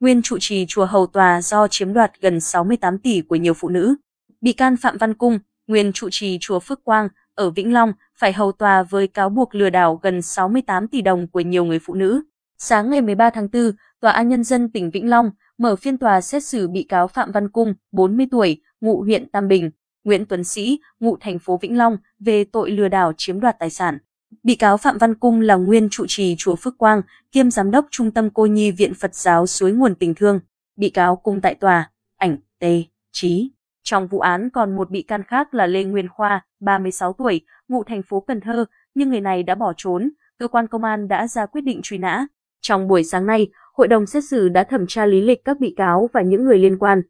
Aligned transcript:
nguyên 0.00 0.22
trụ 0.22 0.36
trì 0.40 0.66
chùa 0.68 0.84
hầu 0.84 1.06
tòa 1.06 1.42
do 1.42 1.68
chiếm 1.68 1.92
đoạt 1.92 2.12
gần 2.20 2.40
68 2.40 2.98
tỷ 2.98 3.20
của 3.20 3.36
nhiều 3.36 3.54
phụ 3.54 3.68
nữ. 3.68 3.94
Bị 4.40 4.52
can 4.52 4.76
Phạm 4.76 4.96
Văn 4.98 5.14
Cung, 5.14 5.38
nguyên 5.66 5.92
trụ 5.92 6.08
trì 6.10 6.38
chùa 6.40 6.60
Phước 6.60 6.84
Quang 6.84 7.08
ở 7.34 7.50
Vĩnh 7.50 7.72
Long 7.72 7.92
phải 8.18 8.32
hầu 8.32 8.52
tòa 8.52 8.82
với 8.82 9.06
cáo 9.06 9.28
buộc 9.28 9.54
lừa 9.54 9.70
đảo 9.70 10.00
gần 10.02 10.22
68 10.22 10.88
tỷ 10.88 11.02
đồng 11.02 11.28
của 11.28 11.40
nhiều 11.40 11.64
người 11.64 11.78
phụ 11.78 11.94
nữ. 11.94 12.22
Sáng 12.58 12.90
ngày 12.90 13.00
13 13.00 13.30
tháng 13.30 13.48
4, 13.52 13.72
Tòa 14.00 14.12
án 14.12 14.28
Nhân 14.28 14.44
dân 14.44 14.72
tỉnh 14.72 14.90
Vĩnh 14.90 15.10
Long 15.10 15.30
mở 15.58 15.76
phiên 15.76 15.98
tòa 15.98 16.20
xét 16.20 16.44
xử 16.44 16.68
bị 16.68 16.82
cáo 16.82 17.08
Phạm 17.08 17.32
Văn 17.32 17.48
Cung, 17.48 17.74
40 17.92 18.26
tuổi, 18.30 18.62
ngụ 18.80 19.02
huyện 19.02 19.30
Tam 19.30 19.48
Bình, 19.48 19.70
Nguyễn 20.04 20.26
Tuấn 20.26 20.44
Sĩ, 20.44 20.80
ngụ 21.00 21.16
thành 21.20 21.38
phố 21.38 21.58
Vĩnh 21.62 21.78
Long 21.78 21.96
về 22.18 22.44
tội 22.44 22.70
lừa 22.70 22.88
đảo 22.88 23.12
chiếm 23.16 23.40
đoạt 23.40 23.56
tài 23.58 23.70
sản. 23.70 23.98
Bị 24.42 24.54
cáo 24.54 24.76
Phạm 24.76 24.98
Văn 24.98 25.14
Cung 25.14 25.40
là 25.40 25.54
nguyên 25.54 25.88
trụ 25.90 26.04
trì 26.08 26.34
chùa 26.38 26.56
Phước 26.56 26.78
Quang, 26.78 27.02
kiêm 27.32 27.50
giám 27.50 27.70
đốc 27.70 27.86
Trung 27.90 28.10
tâm 28.10 28.30
Cô 28.30 28.46
nhi 28.46 28.70
Viện 28.70 28.92
Phật 28.94 29.14
giáo 29.14 29.46
Suối 29.46 29.72
Nguồn 29.72 29.94
Tình 29.94 30.14
Thương. 30.14 30.40
Bị 30.76 30.90
cáo 30.90 31.16
cung 31.16 31.40
tại 31.40 31.54
tòa, 31.54 31.90
ảnh, 32.16 32.36
T, 32.58 32.64
Trí. 33.12 33.50
Trong 33.82 34.06
vụ 34.06 34.18
án 34.18 34.50
còn 34.50 34.76
một 34.76 34.90
bị 34.90 35.02
can 35.02 35.22
khác 35.22 35.54
là 35.54 35.66
Lê 35.66 35.84
Nguyên 35.84 36.08
Khoa, 36.08 36.44
36 36.60 37.12
tuổi, 37.12 37.40
ngụ 37.68 37.84
thành 37.84 38.02
phố 38.02 38.20
Cần 38.20 38.40
Thơ, 38.40 38.64
nhưng 38.94 39.10
người 39.10 39.20
này 39.20 39.42
đã 39.42 39.54
bỏ 39.54 39.72
trốn, 39.76 40.10
cơ 40.38 40.48
quan 40.48 40.66
công 40.66 40.84
an 40.84 41.08
đã 41.08 41.26
ra 41.26 41.46
quyết 41.46 41.60
định 41.60 41.80
truy 41.82 41.98
nã. 41.98 42.26
Trong 42.60 42.88
buổi 42.88 43.04
sáng 43.04 43.26
nay, 43.26 43.48
hội 43.74 43.88
đồng 43.88 44.06
xét 44.06 44.24
xử 44.24 44.48
đã 44.48 44.64
thẩm 44.64 44.86
tra 44.88 45.06
lý 45.06 45.20
lịch 45.20 45.44
các 45.44 45.60
bị 45.60 45.74
cáo 45.76 46.10
và 46.12 46.22
những 46.22 46.44
người 46.44 46.58
liên 46.58 46.78
quan. 46.78 47.02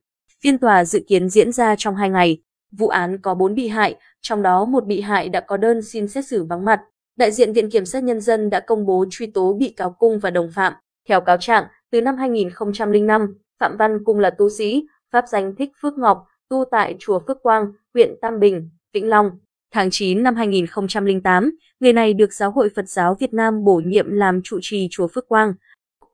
Phiên 0.42 0.58
tòa 0.58 0.84
dự 0.84 1.04
kiến 1.08 1.28
diễn 1.28 1.52
ra 1.52 1.74
trong 1.78 1.96
hai 1.96 2.10
ngày. 2.10 2.42
Vụ 2.72 2.88
án 2.88 3.18
có 3.18 3.34
4 3.34 3.54
bị 3.54 3.68
hại, 3.68 3.96
trong 4.20 4.42
đó 4.42 4.64
một 4.64 4.86
bị 4.86 5.00
hại 5.00 5.28
đã 5.28 5.40
có 5.40 5.56
đơn 5.56 5.82
xin 5.82 6.08
xét 6.08 6.26
xử 6.26 6.44
vắng 6.44 6.64
mặt. 6.64 6.80
Đại 7.20 7.32
diện 7.32 7.52
Viện 7.52 7.70
Kiểm 7.70 7.84
sát 7.84 8.02
Nhân 8.02 8.20
dân 8.20 8.50
đã 8.50 8.60
công 8.60 8.86
bố 8.86 9.04
truy 9.10 9.26
tố 9.26 9.52
bị 9.52 9.74
cáo 9.76 9.90
Cung 9.98 10.18
và 10.18 10.30
đồng 10.30 10.50
phạm. 10.54 10.72
Theo 11.08 11.20
cáo 11.20 11.36
trạng, 11.40 11.64
từ 11.90 12.00
năm 12.00 12.16
2005, 12.16 13.38
Phạm 13.58 13.76
Văn 13.76 14.04
Cung 14.04 14.18
là 14.18 14.30
tu 14.30 14.48
sĩ, 14.48 14.86
pháp 15.12 15.24
danh 15.28 15.54
Thích 15.54 15.70
Phước 15.82 15.98
Ngọc, 15.98 16.24
tu 16.48 16.64
tại 16.70 16.96
chùa 16.98 17.20
Phước 17.26 17.42
Quang, 17.42 17.72
huyện 17.94 18.14
Tam 18.20 18.40
Bình, 18.40 18.70
Vĩnh 18.94 19.08
Long. 19.08 19.30
Tháng 19.72 19.88
9 19.90 20.22
năm 20.22 20.34
2008, 20.34 21.50
người 21.80 21.92
này 21.92 22.14
được 22.14 22.32
Giáo 22.32 22.50
hội 22.50 22.68
Phật 22.76 22.88
giáo 22.88 23.16
Việt 23.20 23.34
Nam 23.34 23.64
bổ 23.64 23.82
nhiệm 23.84 24.12
làm 24.12 24.40
trụ 24.44 24.58
trì 24.62 24.88
chùa 24.90 25.08
Phước 25.14 25.28
Quang. 25.28 25.54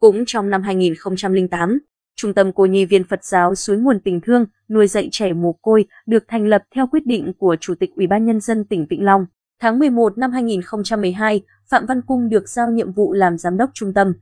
Cũng 0.01 0.25
trong 0.27 0.51
năm 0.51 0.63
2008, 0.63 1.79
Trung 2.17 2.35
tâm 2.35 2.53
Cô 2.53 2.67
nhi 2.67 2.85
viên 2.85 3.05
Phật 3.05 3.25
giáo 3.25 3.55
Suối 3.55 3.77
Nguồn 3.77 4.01
Tình 4.01 4.21
Thương 4.21 4.45
nuôi 4.69 4.87
dạy 4.87 5.09
trẻ 5.13 5.33
mồ 5.33 5.53
côi 5.53 5.85
được 6.07 6.25
thành 6.29 6.47
lập 6.47 6.63
theo 6.75 6.87
quyết 6.87 7.07
định 7.07 7.33
của 7.39 7.57
Chủ 7.61 7.75
tịch 7.75 7.91
Ủy 7.97 8.07
ban 8.07 8.25
Nhân 8.25 8.41
dân 8.41 8.65
tỉnh 8.65 8.87
Vĩnh 8.91 9.05
Long. 9.05 9.27
Tháng 9.61 9.79
11 9.79 10.19
năm 10.19 10.33
2012, 10.33 11.43
Phạm 11.71 11.87
Văn 11.87 12.03
Cung 12.03 12.29
được 12.29 12.49
giao 12.49 12.71
nhiệm 12.71 12.93
vụ 12.93 13.13
làm 13.13 13.39
giám 13.39 13.57
đốc 13.57 13.71
trung 13.75 13.95
tâm. 13.95 14.13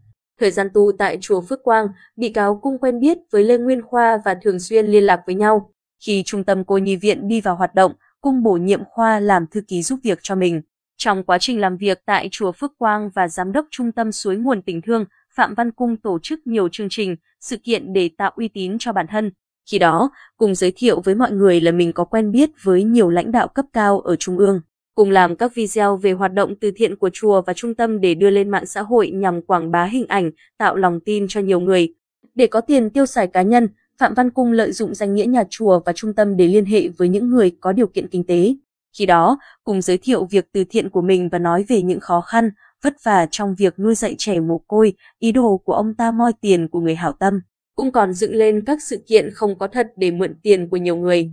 Thời 0.40 0.50
gian 0.50 0.68
tu 0.74 0.92
tại 0.98 1.18
chùa 1.20 1.40
Phước 1.40 1.62
Quang, 1.62 1.86
bị 2.16 2.28
cáo 2.28 2.60
Cung 2.62 2.78
quen 2.78 3.00
biết 3.00 3.18
với 3.32 3.44
Lê 3.44 3.58
Nguyên 3.58 3.82
Khoa 3.82 4.18
và 4.24 4.34
thường 4.42 4.60
xuyên 4.60 4.86
liên 4.86 5.04
lạc 5.04 5.20
với 5.26 5.34
nhau. 5.34 5.70
Khi 6.06 6.22
trung 6.26 6.44
tâm 6.44 6.64
cô 6.64 6.78
nhi 6.78 6.96
viện 6.96 7.28
đi 7.28 7.40
vào 7.40 7.56
hoạt 7.56 7.74
động, 7.74 7.92
Cung 8.20 8.42
bổ 8.42 8.52
nhiệm 8.52 8.84
Khoa 8.84 9.20
làm 9.20 9.46
thư 9.46 9.60
ký 9.68 9.82
giúp 9.82 9.98
việc 10.02 10.18
cho 10.22 10.34
mình. 10.34 10.62
Trong 10.96 11.24
quá 11.24 11.38
trình 11.40 11.60
làm 11.60 11.76
việc 11.76 12.02
tại 12.06 12.28
chùa 12.30 12.52
Phước 12.52 12.72
Quang 12.78 13.10
và 13.14 13.28
giám 13.28 13.52
đốc 13.52 13.66
trung 13.70 13.92
tâm 13.92 14.12
suối 14.12 14.36
nguồn 14.36 14.62
tình 14.62 14.82
thương, 14.82 15.04
Phạm 15.34 15.54
Văn 15.54 15.70
Cung 15.70 15.96
tổ 15.96 16.18
chức 16.22 16.46
nhiều 16.46 16.68
chương 16.72 16.88
trình, 16.90 17.16
sự 17.40 17.56
kiện 17.64 17.92
để 17.92 18.10
tạo 18.18 18.32
uy 18.36 18.48
tín 18.48 18.76
cho 18.78 18.92
bản 18.92 19.06
thân. 19.10 19.30
Khi 19.70 19.78
đó, 19.78 20.10
Cung 20.36 20.54
giới 20.54 20.72
thiệu 20.76 21.00
với 21.00 21.14
mọi 21.14 21.32
người 21.32 21.60
là 21.60 21.72
mình 21.72 21.92
có 21.92 22.04
quen 22.04 22.30
biết 22.30 22.50
với 22.62 22.84
nhiều 22.84 23.10
lãnh 23.10 23.32
đạo 23.32 23.48
cấp 23.48 23.64
cao 23.72 24.00
ở 24.00 24.16
Trung 24.16 24.38
ương 24.38 24.60
cùng 24.94 25.10
làm 25.10 25.36
các 25.36 25.54
video 25.54 25.96
về 25.96 26.12
hoạt 26.12 26.32
động 26.32 26.54
từ 26.60 26.70
thiện 26.76 26.96
của 26.96 27.10
chùa 27.12 27.42
và 27.42 27.52
trung 27.52 27.74
tâm 27.74 28.00
để 28.00 28.14
đưa 28.14 28.30
lên 28.30 28.48
mạng 28.48 28.66
xã 28.66 28.82
hội 28.82 29.10
nhằm 29.10 29.42
quảng 29.42 29.70
bá 29.70 29.84
hình 29.84 30.06
ảnh, 30.08 30.30
tạo 30.58 30.76
lòng 30.76 31.00
tin 31.00 31.26
cho 31.28 31.40
nhiều 31.40 31.60
người. 31.60 31.94
Để 32.34 32.46
có 32.46 32.60
tiền 32.60 32.90
tiêu 32.90 33.06
xài 33.06 33.26
cá 33.26 33.42
nhân, 33.42 33.68
Phạm 33.98 34.14
Văn 34.14 34.30
Cung 34.30 34.52
lợi 34.52 34.72
dụng 34.72 34.94
danh 34.94 35.14
nghĩa 35.14 35.26
nhà 35.26 35.44
chùa 35.50 35.80
và 35.86 35.92
trung 35.92 36.14
tâm 36.14 36.36
để 36.36 36.46
liên 36.48 36.64
hệ 36.64 36.88
với 36.88 37.08
những 37.08 37.30
người 37.30 37.56
có 37.60 37.72
điều 37.72 37.86
kiện 37.86 38.08
kinh 38.08 38.24
tế. 38.24 38.54
Khi 38.98 39.06
đó, 39.06 39.38
cùng 39.64 39.82
giới 39.82 39.98
thiệu 39.98 40.24
việc 40.24 40.48
từ 40.52 40.64
thiện 40.64 40.90
của 40.90 41.02
mình 41.02 41.28
và 41.28 41.38
nói 41.38 41.64
về 41.68 41.82
những 41.82 42.00
khó 42.00 42.20
khăn, 42.20 42.50
vất 42.82 42.96
vả 43.04 43.26
trong 43.30 43.54
việc 43.54 43.78
nuôi 43.78 43.94
dạy 43.94 44.14
trẻ 44.18 44.40
mồ 44.40 44.58
côi, 44.58 44.92
ý 45.18 45.32
đồ 45.32 45.56
của 45.56 45.72
ông 45.72 45.94
ta 45.94 46.10
moi 46.10 46.32
tiền 46.40 46.68
của 46.68 46.80
người 46.80 46.94
hảo 46.94 47.12
tâm. 47.12 47.40
Cũng 47.74 47.92
còn 47.92 48.12
dựng 48.12 48.34
lên 48.34 48.64
các 48.64 48.82
sự 48.82 49.04
kiện 49.06 49.30
không 49.34 49.58
có 49.58 49.66
thật 49.66 49.92
để 49.96 50.10
mượn 50.10 50.34
tiền 50.42 50.68
của 50.68 50.76
nhiều 50.76 50.96
người. 50.96 51.30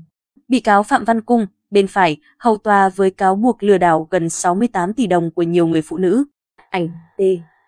Bị 0.47 0.59
cáo 0.59 0.83
Phạm 0.83 1.03
Văn 1.03 1.21
Cung, 1.21 1.45
bên 1.71 1.87
phải, 1.87 2.17
hầu 2.39 2.57
tòa 2.57 2.89
với 2.89 3.11
cáo 3.11 3.35
buộc 3.35 3.63
lừa 3.63 3.77
đảo 3.77 4.07
gần 4.11 4.29
68 4.29 4.93
tỷ 4.93 5.07
đồng 5.07 5.31
của 5.31 5.43
nhiều 5.43 5.67
người 5.67 5.81
phụ 5.81 5.97
nữ. 5.97 6.23
Ảnh 6.69 6.89
T. 7.17 7.21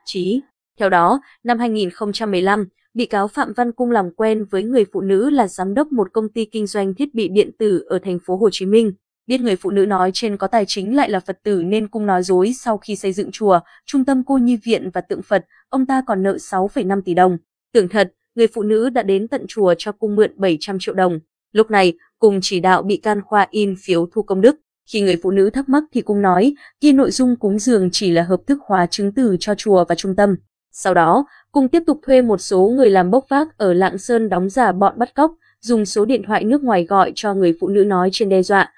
Chí. 0.06 0.42
Theo 0.80 0.90
đó, 0.90 1.22
năm 1.44 1.60
2015, 1.60 2.68
bị 2.94 3.06
cáo 3.06 3.28
Phạm 3.28 3.54
Văn 3.54 3.72
Cung 3.72 3.92
làm 3.92 4.12
quen 4.12 4.46
với 4.46 4.64
người 4.64 4.86
phụ 4.94 5.02
nữ 5.02 5.30
là 5.30 5.48
giám 5.48 5.74
đốc 5.74 5.92
một 5.92 6.14
công 6.14 6.30
ty 6.30 6.46
kinh 6.46 6.68
doanh 6.68 6.94
thiết 6.94 7.14
bị 7.14 7.28
điện 7.28 7.52
tử 7.60 7.84
ở 7.88 8.00
thành 8.00 8.20
phố 8.26 8.38
Hồ 8.38 8.50
Chí 8.52 8.66
Minh. 8.66 8.92
Biết 9.28 9.42
người 9.42 9.56
phụ 9.56 9.72
nữ 9.72 9.86
nói 9.86 10.12
trên 10.14 10.38
có 10.38 10.48
tài 10.48 10.66
chính 10.68 10.96
lại 10.96 11.10
là 11.10 11.20
Phật 11.20 11.40
tử 11.44 11.64
nên 11.64 11.88
Cung 11.88 12.06
nói 12.06 12.24
dối 12.24 12.54
sau 12.54 12.78
khi 12.78 12.96
xây 12.96 13.14
dựng 13.14 13.32
chùa, 13.32 13.60
trung 13.86 14.06
tâm 14.06 14.24
cô 14.24 14.38
nhi 14.38 14.58
viện 14.64 14.90
và 14.94 15.02
tượng 15.02 15.22
Phật, 15.22 15.46
ông 15.70 15.86
ta 15.86 16.04
còn 16.08 16.24
nợ 16.24 16.36
6,5 16.36 17.02
tỷ 17.02 17.14
đồng. 17.14 17.38
Tưởng 17.74 17.90
thật, 17.90 18.14
người 18.36 18.48
phụ 18.48 18.64
nữ 18.64 18.90
đã 18.90 19.04
đến 19.04 19.28
tận 19.28 19.46
chùa 19.48 19.74
cho 19.78 19.92
Cung 19.92 20.16
mượn 20.16 20.32
700 20.36 20.78
triệu 20.80 20.96
đồng. 20.96 21.20
Lúc 21.54 21.72
này, 21.72 21.94
cùng 22.20 22.40
chỉ 22.42 22.60
đạo 22.60 22.82
bị 22.82 22.98
can 22.98 23.22
khoa 23.22 23.48
in 23.52 23.76
phiếu 23.80 24.06
thu 24.14 24.22
công 24.22 24.42
đức. 24.42 24.56
Khi 24.92 25.02
người 25.02 25.20
phụ 25.24 25.32
nữ 25.32 25.50
thắc 25.50 25.70
mắc 25.70 25.84
thì 25.94 26.02
cung 26.02 26.22
nói, 26.22 26.56
kia 26.82 26.92
nội 26.92 27.12
dung 27.12 27.36
cúng 27.36 27.60
dường 27.60 27.90
chỉ 27.92 28.12
là 28.12 28.24
hợp 28.24 28.42
thức 28.48 28.60
hóa 28.66 28.86
chứng 28.86 29.12
từ 29.14 29.38
cho 29.40 29.56
chùa 29.56 29.86
và 29.90 29.96
trung 29.96 30.16
tâm. 30.16 30.36
Sau 30.72 30.94
đó, 30.94 31.26
cung 31.52 31.68
tiếp 31.68 31.84
tục 31.88 32.00
thuê 32.06 32.22
một 32.22 32.38
số 32.38 32.68
người 32.68 32.90
làm 32.90 33.12
bốc 33.12 33.26
vác 33.30 33.58
ở 33.58 33.74
Lạng 33.74 33.98
Sơn 33.98 34.30
đóng 34.30 34.50
giả 34.50 34.72
bọn 34.72 34.94
bắt 34.98 35.16
cóc, 35.16 35.32
dùng 35.62 35.86
số 35.86 36.06
điện 36.06 36.24
thoại 36.28 36.44
nước 36.44 36.64
ngoài 36.64 36.86
gọi 36.86 37.12
cho 37.16 37.34
người 37.34 37.58
phụ 37.62 37.68
nữ 37.68 37.84
nói 37.84 38.10
trên 38.12 38.30
đe 38.30 38.44
dọa. 38.44 38.74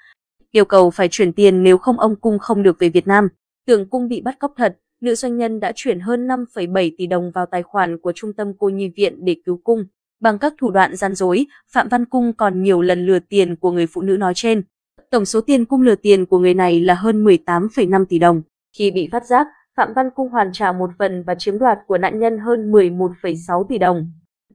Yêu 0.50 0.64
cầu 0.64 0.90
phải 0.90 1.08
chuyển 1.10 1.32
tiền 1.32 1.62
nếu 1.62 1.78
không 1.78 2.00
ông 2.00 2.16
cung 2.16 2.38
không 2.38 2.62
được 2.62 2.76
về 2.78 2.88
Việt 2.88 3.06
Nam. 3.06 3.28
Tưởng 3.66 3.90
cung 3.90 4.08
bị 4.08 4.20
bắt 4.20 4.38
cóc 4.38 4.52
thật, 4.56 4.76
nữ 5.00 5.14
doanh 5.14 5.36
nhân 5.36 5.60
đã 5.60 5.72
chuyển 5.74 6.00
hơn 6.00 6.28
5,7 6.28 6.90
tỷ 6.98 7.06
đồng 7.06 7.30
vào 7.30 7.46
tài 7.46 7.62
khoản 7.62 7.98
của 7.98 8.12
trung 8.14 8.32
tâm 8.32 8.52
cô 8.58 8.68
nhi 8.68 8.88
viện 8.96 9.24
để 9.24 9.36
cứu 9.44 9.60
cung. 9.64 9.84
Bằng 10.20 10.38
các 10.38 10.54
thủ 10.58 10.70
đoạn 10.70 10.96
gian 10.96 11.14
dối, 11.14 11.46
Phạm 11.72 11.88
Văn 11.88 12.04
Cung 12.04 12.32
còn 12.32 12.62
nhiều 12.62 12.82
lần 12.82 13.06
lừa 13.06 13.18
tiền 13.18 13.56
của 13.56 13.70
người 13.70 13.86
phụ 13.86 14.02
nữ 14.02 14.16
nói 14.16 14.34
trên. 14.34 14.62
Tổng 15.10 15.24
số 15.24 15.40
tiền 15.40 15.64
cung 15.64 15.82
lừa 15.82 15.94
tiền 15.94 16.26
của 16.26 16.38
người 16.38 16.54
này 16.54 16.80
là 16.80 16.94
hơn 16.94 17.24
18,5 17.24 18.04
tỷ 18.04 18.18
đồng. 18.18 18.42
Khi 18.78 18.90
bị 18.90 19.08
phát 19.12 19.26
giác, 19.26 19.46
Phạm 19.76 19.92
Văn 19.92 20.10
Cung 20.14 20.28
hoàn 20.28 20.52
trả 20.52 20.72
một 20.72 20.90
phần 20.98 21.22
và 21.26 21.34
chiếm 21.34 21.58
đoạt 21.58 21.78
của 21.86 21.98
nạn 21.98 22.18
nhân 22.18 22.38
hơn 22.38 22.72
11,6 22.72 23.64
tỷ 23.68 23.78
đồng. 23.78 24.12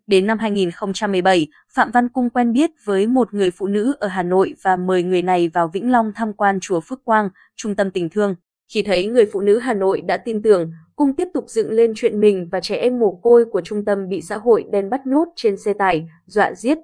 Đến 0.08 0.28
năm 0.28 0.40
2017, 0.40 1.48
Phạm 1.74 1.92
Văn 1.92 2.10
Cung 2.10 2.30
quen 2.30 2.54
biết 2.54 2.72
với 2.86 3.08
một 3.08 3.34
người 3.34 3.52
phụ 3.52 3.68
nữ 3.68 3.96
ở 4.00 4.08
Hà 4.08 4.24
Nội 4.24 4.56
và 4.62 4.76
mời 4.76 5.04
người 5.04 5.22
này 5.22 5.50
vào 5.54 5.68
Vĩnh 5.68 5.92
Long 5.92 6.12
tham 6.16 6.34
quan 6.34 6.60
chùa 6.62 6.80
Phước 6.80 7.06
Quang, 7.06 7.30
trung 7.56 7.76
tâm 7.76 7.92
tình 7.92 8.10
thương. 8.10 8.36
Khi 8.74 8.84
thấy 8.84 9.08
người 9.08 9.26
phụ 9.34 9.42
nữ 9.42 9.60
Hà 9.60 9.74
Nội 9.74 10.02
đã 10.02 10.18
tin 10.18 10.42
tưởng, 10.42 10.72
Cung 11.02 11.14
tiếp 11.14 11.28
tục 11.34 11.46
dựng 11.48 11.72
lên 11.72 11.94
chuyện 11.96 12.20
mình 12.20 12.50
và 12.52 12.60
trẻ 12.60 12.76
em 12.76 13.00
mồ 13.00 13.12
côi 13.12 13.46
của 13.46 13.62
trung 13.62 13.86
tâm 13.86 14.10
bị 14.10 14.22
xã 14.22 14.38
hội 14.38 14.66
đen 14.72 14.90
bắt 14.90 15.08
nhốt 15.08 15.28
trên 15.36 15.58
xe 15.58 15.74
tải, 15.74 16.08
dọa 16.26 16.54
giết. 16.54 16.78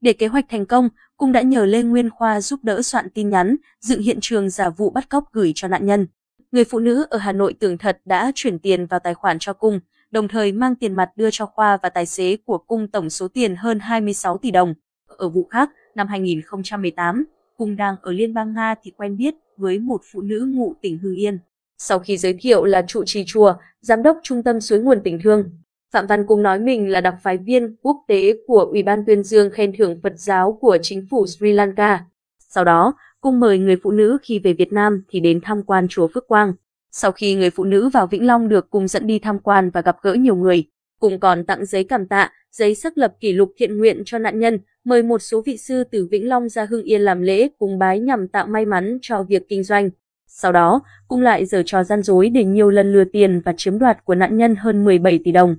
Để 0.00 0.12
kế 0.12 0.26
hoạch 0.26 0.44
thành 0.48 0.66
công, 0.66 0.88
Cung 1.16 1.32
đã 1.32 1.42
nhờ 1.42 1.64
Lê 1.64 1.82
Nguyên 1.82 2.10
Khoa 2.10 2.40
giúp 2.40 2.60
đỡ 2.62 2.82
soạn 2.82 3.10
tin 3.10 3.30
nhắn, 3.30 3.56
dựng 3.80 4.00
hiện 4.00 4.18
trường 4.20 4.50
giả 4.50 4.68
vụ 4.70 4.90
bắt 4.90 5.08
cóc 5.08 5.24
gửi 5.32 5.52
cho 5.54 5.68
nạn 5.68 5.86
nhân. 5.86 6.06
Người 6.52 6.64
phụ 6.64 6.78
nữ 6.78 7.06
ở 7.10 7.18
Hà 7.18 7.32
Nội 7.32 7.54
tưởng 7.58 7.78
thật 7.78 8.00
đã 8.04 8.32
chuyển 8.34 8.58
tiền 8.58 8.86
vào 8.86 9.00
tài 9.00 9.14
khoản 9.14 9.36
cho 9.40 9.52
Cung, 9.52 9.80
đồng 10.10 10.28
thời 10.28 10.52
mang 10.52 10.74
tiền 10.74 10.94
mặt 10.96 11.10
đưa 11.16 11.28
cho 11.32 11.46
Khoa 11.46 11.78
và 11.82 11.88
tài 11.88 12.06
xế 12.06 12.36
của 12.36 12.58
Cung 12.58 12.88
tổng 12.88 13.10
số 13.10 13.28
tiền 13.28 13.56
hơn 13.56 13.80
26 13.80 14.38
tỷ 14.38 14.50
đồng. 14.50 14.74
Ở 15.06 15.28
vụ 15.28 15.48
khác, 15.50 15.70
năm 15.94 16.06
2018, 16.06 17.24
Cung 17.56 17.76
đang 17.76 17.96
ở 18.02 18.12
Liên 18.12 18.34
bang 18.34 18.54
Nga 18.54 18.74
thì 18.82 18.90
quen 18.96 19.16
biết 19.16 19.34
với 19.56 19.78
một 19.78 20.00
phụ 20.12 20.20
nữ 20.20 20.46
ngụ 20.54 20.74
tỉnh 20.82 20.98
Hưng 20.98 21.14
Yên. 21.14 21.38
Sau 21.78 21.98
khi 21.98 22.16
giới 22.16 22.34
thiệu 22.40 22.64
là 22.64 22.84
trụ 22.88 23.04
trì 23.06 23.24
chùa, 23.26 23.54
giám 23.80 24.02
đốc 24.02 24.18
trung 24.22 24.42
tâm 24.42 24.60
suối 24.60 24.78
nguồn 24.78 25.00
tình 25.04 25.20
thương, 25.22 25.50
Phạm 25.92 26.06
Văn 26.06 26.26
Cung 26.26 26.42
nói 26.42 26.58
mình 26.58 26.90
là 26.90 27.00
đặc 27.00 27.14
phái 27.22 27.36
viên 27.36 27.76
quốc 27.82 28.04
tế 28.08 28.36
của 28.46 28.60
Ủy 28.60 28.82
ban 28.82 29.04
tuyên 29.06 29.22
dương 29.22 29.50
khen 29.50 29.72
thưởng 29.78 30.00
Phật 30.02 30.12
giáo 30.16 30.58
của 30.60 30.78
chính 30.82 31.06
phủ 31.10 31.26
Sri 31.26 31.52
Lanka. 31.52 32.04
Sau 32.38 32.64
đó, 32.64 32.94
Cung 33.20 33.40
mời 33.40 33.58
người 33.58 33.76
phụ 33.82 33.90
nữ 33.90 34.18
khi 34.22 34.38
về 34.38 34.52
Việt 34.52 34.72
Nam 34.72 35.04
thì 35.08 35.20
đến 35.20 35.40
tham 35.42 35.62
quan 35.62 35.88
chùa 35.88 36.08
Phước 36.14 36.28
Quang. 36.28 36.52
Sau 36.90 37.12
khi 37.12 37.34
người 37.34 37.50
phụ 37.50 37.64
nữ 37.64 37.88
vào 37.88 38.06
Vĩnh 38.06 38.26
Long 38.26 38.48
được 38.48 38.70
Cung 38.70 38.88
dẫn 38.88 39.06
đi 39.06 39.18
tham 39.18 39.38
quan 39.38 39.70
và 39.70 39.80
gặp 39.80 39.96
gỡ 40.02 40.14
nhiều 40.14 40.36
người, 40.36 40.64
Cung 41.00 41.20
còn 41.20 41.44
tặng 41.44 41.66
giấy 41.66 41.84
cảm 41.84 42.06
tạ, 42.06 42.32
giấy 42.52 42.74
xác 42.74 42.98
lập 42.98 43.14
kỷ 43.20 43.32
lục 43.32 43.52
thiện 43.56 43.78
nguyện 43.78 44.02
cho 44.06 44.18
nạn 44.18 44.38
nhân, 44.38 44.58
mời 44.84 45.02
một 45.02 45.18
số 45.18 45.42
vị 45.46 45.56
sư 45.56 45.84
từ 45.84 46.08
Vĩnh 46.10 46.28
Long 46.28 46.48
ra 46.48 46.64
Hưng 46.64 46.82
Yên 46.82 47.00
làm 47.00 47.22
lễ 47.22 47.48
cùng 47.58 47.78
bái 47.78 48.00
nhằm 48.00 48.28
tạo 48.28 48.46
may 48.46 48.66
mắn 48.66 48.98
cho 49.02 49.22
việc 49.22 49.48
kinh 49.48 49.64
doanh. 49.64 49.90
Sau 50.30 50.52
đó, 50.52 50.80
cung 51.08 51.22
lại 51.22 51.46
giở 51.46 51.62
trò 51.66 51.84
gian 51.84 52.02
dối 52.02 52.28
để 52.28 52.44
nhiều 52.44 52.70
lần 52.70 52.92
lừa 52.92 53.04
tiền 53.04 53.40
và 53.44 53.54
chiếm 53.56 53.78
đoạt 53.78 54.04
của 54.04 54.14
nạn 54.14 54.36
nhân 54.36 54.56
hơn 54.56 54.84
17 54.84 55.20
tỷ 55.24 55.32
đồng. 55.32 55.56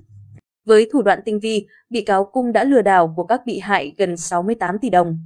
Với 0.66 0.88
thủ 0.92 1.02
đoạn 1.02 1.20
tinh 1.24 1.40
vi, 1.40 1.66
bị 1.90 2.02
cáo 2.02 2.24
cung 2.24 2.52
đã 2.52 2.64
lừa 2.64 2.82
đảo 2.82 3.14
của 3.16 3.24
các 3.24 3.40
bị 3.46 3.58
hại 3.58 3.92
gần 3.98 4.16
68 4.16 4.78
tỷ 4.78 4.90
đồng. 4.90 5.18